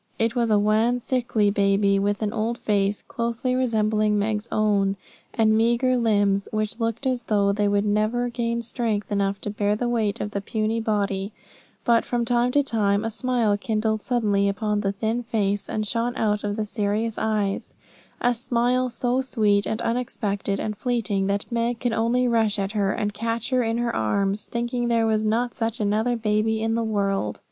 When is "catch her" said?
23.13-23.61